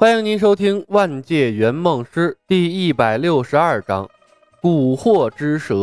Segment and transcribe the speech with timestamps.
[0.00, 4.08] 欢迎您收听《万界圆梦师》第一百六十二章
[4.64, 5.74] 《蛊惑之蛇》。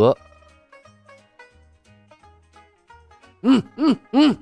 [3.42, 4.38] 嗯嗯嗯，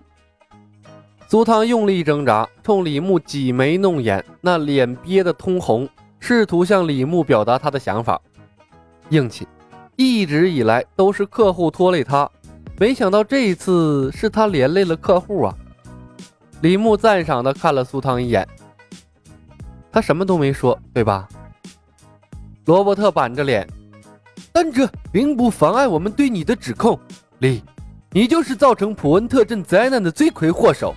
[1.27, 8.21] 苏汤用力挣扎，冲李牧挤眉弄眼，那脸憋得通红，试图向李牧表达他的想法。
[9.09, 9.47] 硬气，
[9.95, 12.29] 一直以来都是客户拖累他，
[12.77, 15.57] 没想到这一次是他连累了客户啊！
[16.61, 18.47] 李牧赞赏的看了苏汤一眼。
[19.93, 21.29] 他什么都没说，对吧？
[22.65, 23.67] 罗伯特板着脸，
[24.51, 26.99] 但这并不妨碍我们对你的指控，
[27.39, 27.61] 李，
[28.09, 30.95] 你就是造成普恩特镇灾难的罪魁祸首。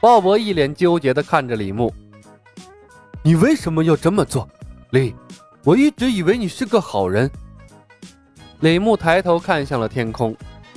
[0.00, 1.94] 鲍勃一脸纠结地看着李牧，
[3.22, 4.48] 你为什么要这么做，
[4.90, 5.14] 李？
[5.62, 7.30] 我一直以为你是个好人。
[8.60, 10.36] 李牧抬头看向了天空，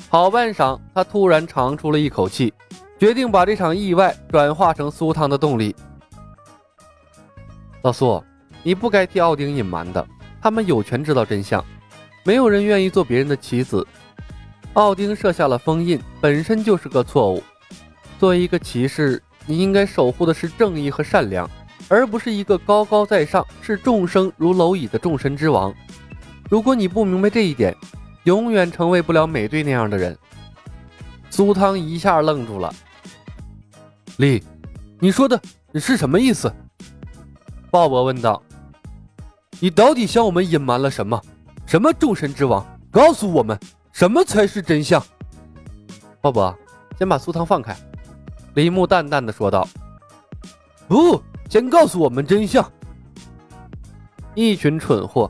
[0.09, 2.53] 好半晌，他突然长出了一口气，
[2.99, 5.75] 决定把这场意外转化成苏汤的动力。
[7.85, 8.23] 老苏，
[8.63, 10.03] 你不该替奥丁隐瞒的，
[10.41, 11.63] 他们有权知道真相。
[12.23, 13.85] 没有人愿意做别人的棋子。
[14.73, 17.43] 奥丁设下了封印，本身就是个错误。
[18.17, 21.47] 作为一个骑士，你应该守护的是正义和善良，
[21.87, 25.71] 而不是一个高高在上、视众生如蝼蚁的众神之王。
[26.49, 27.75] 如果你不明白这一点，
[28.23, 30.17] 永远成为不了美队那样的人。
[31.29, 32.73] 苏汤一下愣住了。
[34.17, 34.43] 丽，
[34.99, 35.39] 你说的
[35.75, 36.51] 是什么意思？
[37.75, 38.41] 鲍勃问道
[39.59, 41.21] ：“你到底向我们隐瞒了什么？
[41.65, 42.65] 什么众神之王？
[42.89, 43.59] 告诉我们，
[43.91, 45.03] 什么才是真相？”
[46.21, 46.55] 鲍勃，
[46.97, 47.75] 先把苏汤放开。”
[48.55, 49.67] 李牧淡淡的说道。
[50.87, 52.65] “不，先告诉我们真相。”
[54.35, 55.29] 一群蠢货！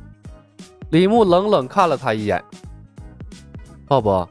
[0.92, 2.46] 李牧冷冷看了他一眼。
[3.88, 4.28] 鲍勃，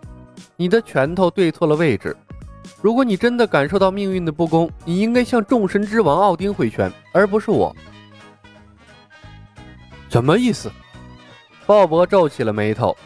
[0.54, 2.16] 你的拳头对错了位置。
[2.80, 7.74] 如果你真的感受到命运的不公，你应该向众神之王奥丁挥拳，而不是我。
[10.14, 10.70] 什么意思？
[11.66, 12.96] 鲍勃皱起了眉头。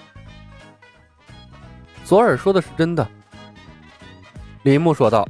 [2.05, 3.09] 索尔说的是真的，
[4.63, 5.27] 李牧说道。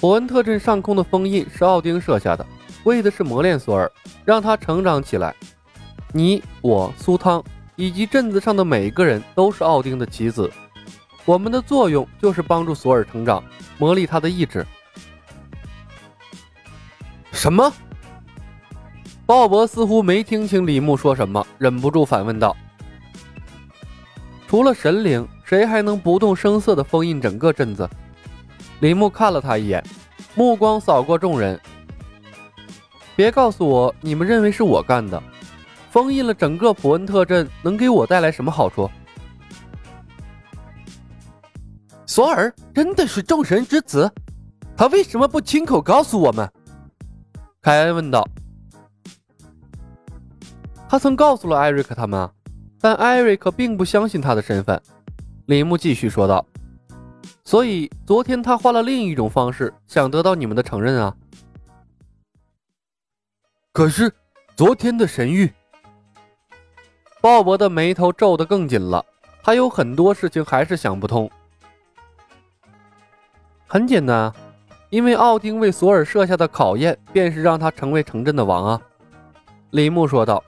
[0.00, 2.46] 伯恩特镇上空的封印是奥丁设下的，
[2.84, 3.92] 为的是磨练索尔，
[4.24, 5.36] 让他成长起来。
[6.12, 7.44] 你、我、苏汤
[7.76, 10.50] 以及镇子上的每一个人都是奥丁的棋子，
[11.26, 13.44] 我们的作用就是帮助索尔成长，
[13.76, 14.66] 磨砺他的意志。
[17.32, 17.70] 什么？
[19.26, 22.54] 鲍勃似乎没听清李牧说什么，忍不住反问道
[24.46, 27.88] ：“除了神灵，谁还能不动声色地封印整个镇子？”
[28.80, 29.82] 李牧看了他一眼，
[30.34, 31.58] 目光扫过众人
[33.16, 35.22] ：“别告诉我你们认为是我干的！
[35.90, 38.90] 封印了整个普恩特镇，能给我带来什么好处？”
[42.04, 44.12] 索尔真的是众神之子？
[44.76, 46.46] 他为什么不亲口告诉我们？”
[47.62, 48.22] 凯恩问道。
[50.94, 52.30] 他曾告诉了艾瑞克他们，
[52.80, 54.80] 但艾瑞克并不相信他的身份。
[55.46, 56.46] 李牧继续说道
[57.44, 61.12] ：“所以昨天他换了另一种方式，想得到你们的承认啊。”
[63.74, 64.08] 可是
[64.54, 65.50] 昨天的神谕，
[67.20, 69.04] 鲍勃的眉头皱得更紧了。
[69.42, 71.28] 他有很多事情还是想不通。
[73.66, 74.32] 很简单，
[74.90, 78.80] 因为奥丁为索尔设下的考验，便是让他成为城镇的王啊。”
[79.74, 80.40] 李牧说道。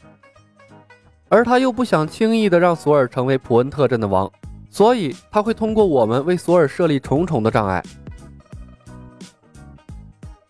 [1.29, 4.31] 而他又不想轻易的让索尔成为普恩特镇的王，
[4.71, 7.83] 所以他会通过我们为索尔设立重重的障碍。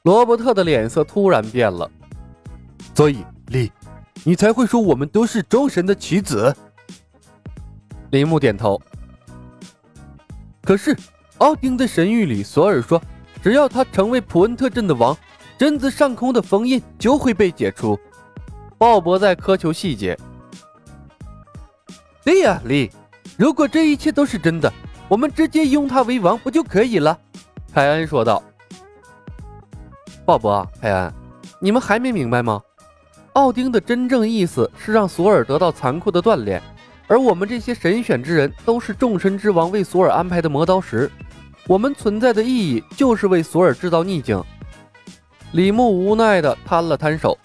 [0.03, 1.91] 罗伯特的脸色突然变了，
[2.95, 3.73] 所以李，
[4.23, 6.55] 你才会说我们都是众神的棋子。
[8.11, 8.81] 林木点头。
[10.63, 10.97] 可是
[11.39, 13.03] 奥丁的神谕里，索尔说，
[13.43, 15.17] 只要他成为普恩特镇的王，
[15.59, 17.99] 镇子上空的封印就会被解除。
[18.79, 20.17] 鲍勃在苛求细节。
[22.27, 22.91] 对呀，李，
[23.37, 24.71] 如果这一切都是真的，
[25.07, 27.17] 我们直接拥他为王不就可以了？
[27.73, 28.43] 凯恩说道。
[30.25, 31.15] 鲍勃，凯恩，
[31.61, 32.61] 你们还没明白吗？
[33.35, 36.61] 奥丁的真正意思是让索尔得到残酷的锻炼，
[37.07, 41.09] 而我们这些神选之人都是众神之王为索尔安排的磨刀石，
[41.69, 44.43] 我们存在的意义就是为索尔制造逆境。
[45.53, 47.39] 李牧无奈地摊了摊手。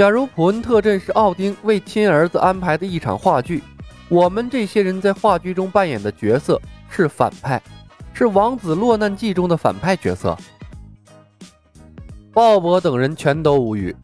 [0.00, 3.62] 假如普恩特镇是奥丁为亲儿子安排的一场话剧，
[4.08, 6.58] 我们这些人在话剧中扮演的角色
[6.88, 7.60] 是反派，
[8.14, 10.34] 是《王子落难记》中的反派角色。
[12.32, 13.94] 鲍勃等人全都无语。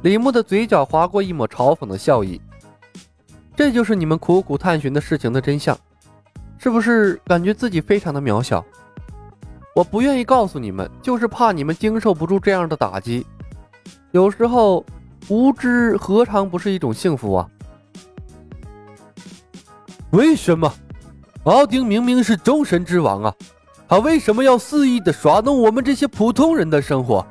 [0.00, 2.40] 李牧的嘴角划过一抹嘲讽的笑意。
[3.54, 5.78] 这就是你们苦苦探寻的事情的真相，
[6.56, 8.64] 是不是感觉自己非常的渺小？
[9.76, 13.26] 我不愿意告诉你们，就是怕你们经受不住这样的打击。
[14.12, 14.84] 有时候，
[15.28, 17.48] 无知何尝不是一种幸福啊？
[20.10, 20.70] 为什么？
[21.44, 23.34] 奥丁明明是众神之王啊，
[23.88, 27.26] 他为什么要肆意的耍弄我们这些普通人的生活？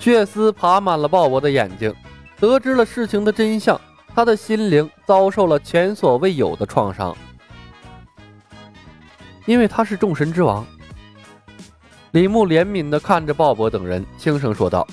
[0.00, 1.94] 血丝爬满了鲍勃的眼睛，
[2.40, 3.80] 得知了事情的真相，
[4.12, 7.16] 他的心灵遭受了前所未有的创伤。
[9.46, 10.66] 因为他是众神之王。
[12.18, 14.84] 李牧怜悯地看着鲍勃等人，轻声说道：“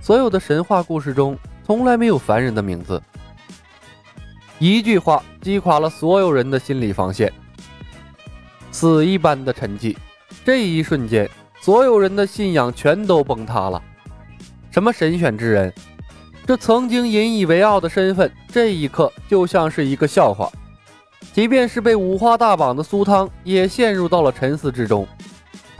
[0.00, 3.02] 所有的神话故事中，从来没有凡人的名字。”
[4.60, 7.32] 一句话击垮了所有人的心理防线，
[8.70, 9.96] 死一般的沉寂。
[10.44, 11.28] 这一瞬间，
[11.60, 13.82] 所有人的信仰全都崩塌了。
[14.70, 15.74] 什么神选之人，
[16.46, 20.48] 这曾经引以为傲的身份，这一刻就像是一个笑话。
[21.32, 25.04] 即便是被五花大绑的苏汤，也陷入到了沉思之中。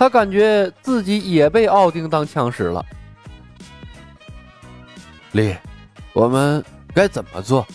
[0.00, 2.82] 他感觉自己也被奥丁当枪使了。
[5.32, 5.54] 丽，
[6.14, 6.64] 我们
[6.94, 7.66] 该怎么做？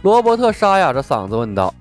[0.00, 1.74] 罗伯特沙哑着嗓子问道：“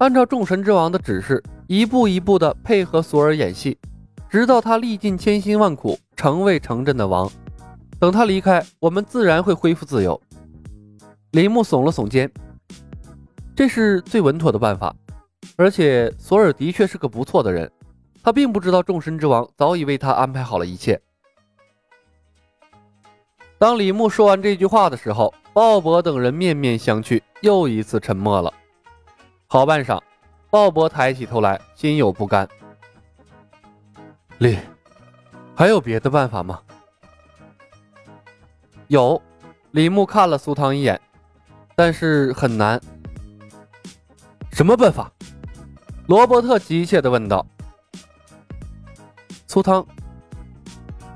[0.00, 3.76] 按照众神之王的指示，一步一步的配合索尔演戏，
[4.30, 7.30] 直到他历尽千辛万苦成为城镇的王。
[8.00, 10.18] 等他离开，我们自然会恢复自由。”
[11.32, 12.32] 林木耸了耸肩
[13.54, 14.96] ：“这是最稳妥的办法。
[15.56, 17.70] 而且索尔的确是个不错的人，
[18.22, 21.00] 他并不知道众神之王早已为他安排好了一切。”
[23.58, 28.52] 当李牧说完这句话的时候，鲍勃等人面面相觑，又一次沉默了。
[29.46, 30.00] 好半晌，
[30.50, 32.48] 鲍勃抬起头来，心有不甘
[34.38, 34.56] ：“李，
[35.56, 36.60] 还有别的办法吗？”
[38.86, 39.20] 有。
[39.72, 40.98] 李牧看了苏唐一眼，
[41.76, 42.80] 但是很难。
[44.50, 45.12] 什么办法？
[46.08, 47.44] 罗伯特急切地问道。
[49.46, 49.86] 苏汤。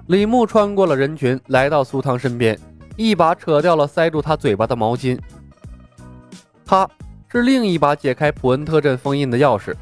[0.08, 2.58] 李牧穿过了人群，来到苏汤身边，
[2.96, 5.18] 一把扯掉了塞住他嘴巴的毛巾。
[6.66, 6.86] 他
[7.30, 9.74] 是另一把解开普恩特镇封印的钥匙。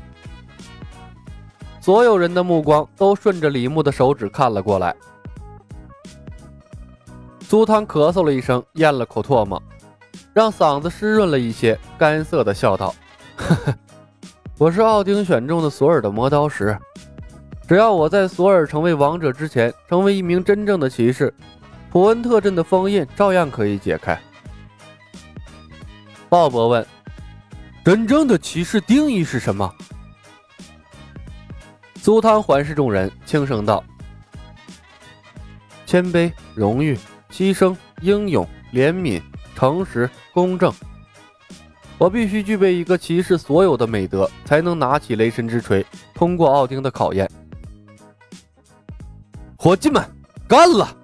[1.81, 4.95] 所有人的目光都顺着李牧的手指看了过来。
[7.41, 9.61] 苏汤咳嗽了一声，咽了口唾沫，
[10.33, 12.95] 让嗓子湿润了一些，干涩的笑道
[13.35, 13.75] ：“呵呵，
[14.61, 16.79] 我是奥丁选中的索尔的磨刀石。”
[17.67, 21.33] 只要我在索尔成为王者之前成为一名真正的骑士，
[21.91, 24.21] 普恩特镇的封印照样可以解开。
[26.29, 26.87] 鲍勃问
[27.83, 29.75] ：“真正的骑士定义是什么？”
[31.97, 33.83] 苏汤环视众人，轻声道
[35.87, 36.99] ：“谦卑、荣誉、
[37.31, 39.23] 牺牲、英勇、怜悯、
[39.57, 40.71] 诚实、公正。
[42.00, 47.31] 我必须具备一个骑士所有的美德，才能拿起雷神之锤，通过奥丁的考验。”
[49.55, 50.02] 伙计们，
[50.49, 50.97] 干了！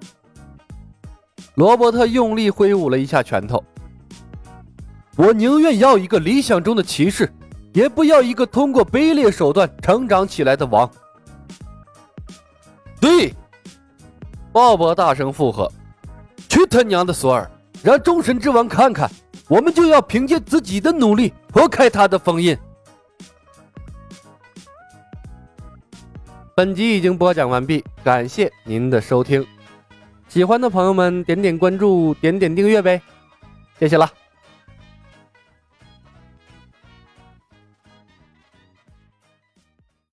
[1.53, 3.63] 罗伯特用力挥舞了一下拳头。
[5.15, 7.31] 我宁愿要一个理想中的骑士，
[7.73, 10.89] 也不要一个通过卑劣手段成长起来的王。
[12.99, 13.31] 对，
[14.51, 15.71] 鲍勃大声附和。
[16.49, 17.47] 去他娘的索尔，
[17.83, 19.07] 让众神之王看看，
[19.47, 22.57] 我们就要凭借自己的努力破开他的封印。
[26.53, 29.45] 本集已经播讲完毕，感谢您的收听。
[30.27, 33.01] 喜欢的朋友们点点关注，点点订阅呗，
[33.79, 34.11] 谢谢了。